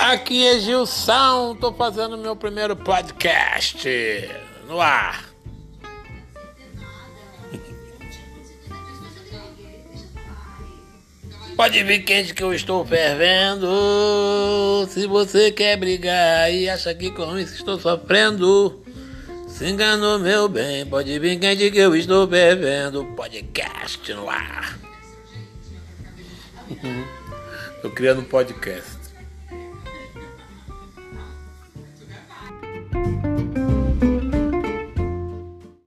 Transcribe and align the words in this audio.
Aqui 0.00 0.46
é 0.46 0.60
Gilson, 0.60 1.56
tô 1.56 1.72
fazendo 1.72 2.16
meu 2.16 2.36
primeiro 2.36 2.76
podcast 2.76 3.88
no 4.68 4.80
ar. 4.80 5.28
Pode 11.56 11.82
vir 11.82 12.04
quente 12.04 12.32
que 12.32 12.42
eu 12.42 12.54
estou 12.54 12.86
fervendo. 12.86 13.66
Se 14.88 15.06
você 15.08 15.50
quer 15.50 15.76
brigar 15.76 16.54
e 16.54 16.70
acha 16.70 16.94
que 16.94 17.10
com 17.10 17.36
isso 17.36 17.56
estou 17.56 17.78
sofrendo, 17.80 18.80
se 19.48 19.66
enganou 19.66 20.20
meu 20.20 20.48
bem. 20.48 20.86
Pode 20.86 21.18
vir 21.18 21.40
quente 21.40 21.70
que 21.72 21.78
eu 21.78 21.96
estou 21.96 22.28
fervendo. 22.28 23.04
Podcast 23.16 24.14
no 24.14 24.30
ar. 24.30 24.78
Tô 27.82 27.90
criando 27.90 28.20
um 28.20 28.24
podcast. 28.24 28.97